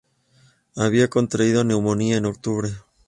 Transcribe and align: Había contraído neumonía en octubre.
Había 0.77 1.11
contraído 1.11 1.63
neumonía 1.63 2.17
en 2.17 2.25
octubre. 2.25 2.71